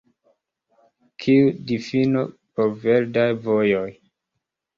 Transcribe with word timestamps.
Kiu 1.25 1.51
difino 1.73 2.25
por 2.55 2.73
verdaj 2.87 3.27
vojoj? 3.45 3.87